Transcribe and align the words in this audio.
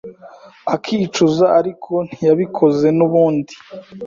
akicuza 0.73 1.45
ariko 1.59 1.93
ntiyabikozenubundi 2.09 3.53